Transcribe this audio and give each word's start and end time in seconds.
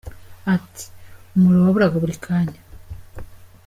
Ati 0.55 0.85
“Umuriro 1.35 1.61
waburaga 1.65 1.97
buri 2.03 2.15
kanya. 2.25 2.59